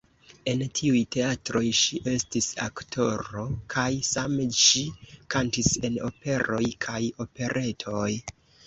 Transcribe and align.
En 0.51 0.61
tiuj 0.77 1.01
teatroj 1.15 1.61
ŝi 1.79 1.99
estis 2.13 2.47
aktoro 2.69 3.45
kaj 3.75 3.87
same 4.11 4.49
ŝi 4.63 4.85
kantis 5.37 5.73
en 5.91 6.03
operoj 6.13 6.65
kaj 6.89 7.01
operetoj. 7.29 8.11